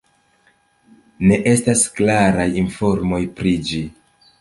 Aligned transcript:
Ne 1.27 1.37
estas 1.53 1.85
klaraj 2.01 2.49
informoj 2.65 3.25
pri 3.39 3.57
ĝi. 3.71 3.89